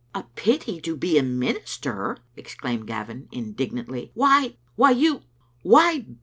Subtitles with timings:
[0.15, 5.21] ""A pity to be a minister!" exclaimed Gavin, indig nantly." Why, why, you—
[5.61, 6.07] why.